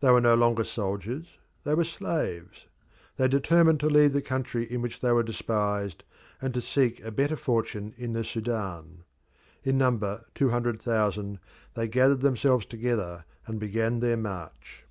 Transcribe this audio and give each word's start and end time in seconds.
They 0.00 0.10
were 0.10 0.22
no 0.22 0.34
longer 0.34 0.64
soldiers, 0.64 1.36
they 1.64 1.74
were 1.74 1.84
slaves; 1.84 2.64
they 3.18 3.28
determined 3.28 3.80
to 3.80 3.90
leave 3.90 4.14
the 4.14 4.22
country 4.22 4.64
in 4.64 4.80
which 4.80 5.00
they 5.02 5.12
were 5.12 5.22
despised, 5.22 6.04
and 6.40 6.54
to 6.54 6.62
seek 6.62 7.04
a 7.04 7.10
better 7.10 7.36
fortune 7.36 7.92
in 7.98 8.14
the 8.14 8.24
Sudan. 8.24 9.04
In 9.64 9.76
number 9.76 10.24
two 10.34 10.48
hundred 10.48 10.80
thousand, 10.80 11.38
they 11.74 11.86
gathered 11.86 12.22
themselves 12.22 12.64
together 12.64 13.26
and 13.46 13.60
began 13.60 14.00
their 14.00 14.16
march. 14.16 14.86